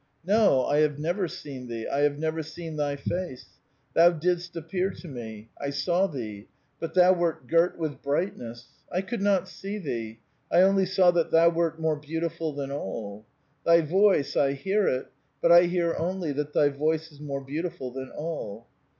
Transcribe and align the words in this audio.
"No, 0.25 0.65
I 0.65 0.79
have 0.79 0.97
never 0.97 1.27
seen 1.27 1.67
thee; 1.67 1.87
I 1.87 1.99
have 1.99 2.17
never 2.17 2.41
seen 2.41 2.75
thy 2.75 2.95
face: 2.95 3.59
thou 3.93 4.09
didst 4.09 4.55
appear 4.55 4.89
to 4.89 5.07
me; 5.07 5.49
I 5.59 5.69
saw 5.69 6.07
thee; 6.07 6.47
but 6.79 6.95
thou 6.95 7.13
wert 7.13 7.45
girt 7.45 7.77
with 7.77 8.01
brightness. 8.01 8.69
I 8.91 9.01
could 9.01 9.21
not 9.21 9.47
see 9.47 9.77
thee; 9.77 10.19
I 10.51 10.63
only 10.63 10.87
saw 10.87 11.11
that 11.11 11.29
thou 11.29 11.49
wert 11.49 11.79
more 11.79 11.97
beautiful 11.97 12.51
than 12.51 12.71
all. 12.71 13.27
Thy 13.63 13.81
voice, 13.81 14.35
I 14.35 14.53
hear 14.53 14.87
it, 14.87 15.05
but 15.39 15.51
I 15.51 15.65
hear 15.65 15.93
only 15.95 16.31
that 16.31 16.51
thv 16.55 16.77
voice 16.77 17.11
is 17.11 17.19
more 17.21 17.41
beautiful 17.43 17.91
than 17.91 18.09
all." 18.09 18.65